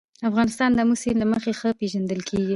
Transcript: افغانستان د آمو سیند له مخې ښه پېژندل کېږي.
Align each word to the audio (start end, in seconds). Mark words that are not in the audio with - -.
افغانستان 0.29 0.69
د 0.73 0.77
آمو 0.83 0.95
سیند 1.01 1.19
له 1.21 1.27
مخې 1.31 1.51
ښه 1.59 1.69
پېژندل 1.79 2.21
کېږي. 2.29 2.49